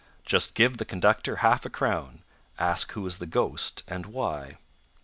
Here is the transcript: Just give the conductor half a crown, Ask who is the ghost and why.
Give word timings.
Just 0.25 0.55
give 0.55 0.77
the 0.77 0.83
conductor 0.83 1.35
half 1.45 1.63
a 1.63 1.69
crown, 1.69 2.23
Ask 2.57 2.93
who 2.93 3.05
is 3.05 3.19
the 3.19 3.27
ghost 3.27 3.83
and 3.87 4.07
why. 4.07 4.57